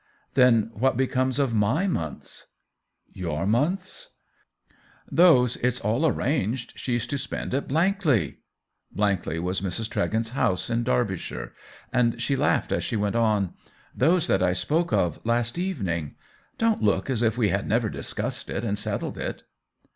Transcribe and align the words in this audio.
"Then 0.33 0.71
what 0.73 0.97
becomes 0.97 1.37
of 1.37 1.53
my 1.53 1.85
months 1.85 2.47
?""Your 3.21 3.45
months?" 3.45 4.07
"Those 5.11 5.57
it's 5.57 5.79
all 5.79 6.07
arranged 6.07 6.73
she's 6.75 7.05
to 7.05 7.19
spend 7.19 7.53
at 7.53 7.67
Blankley." 7.67 8.37
Blankley 8.97 9.39
was 9.39 9.61
Mrs. 9.61 9.87
Tregent's 9.91 10.31
house 10.31 10.71
in 10.71 10.83
Derbyshire, 10.83 11.53
and 11.93 12.19
she 12.19 12.35
laughed 12.35 12.71
as 12.71 12.83
she 12.83 12.95
went 12.95 13.15
on:" 13.15 13.53
Those 14.03 14.25
that 14.25 14.41
I 14.41 14.53
spoke 14.53 14.91
of 14.91 15.23
last 15.23 15.59
evening. 15.59 16.15
Don't 16.57 16.81
look 16.81 17.07
as 17.07 17.21
if 17.21 17.37
we 17.37 17.49
had 17.49 17.67
never 17.67 17.87
discussed 17.87 18.49
it 18.49 18.63
and 18.63 18.79
settled 18.79 19.19
it 19.19 19.43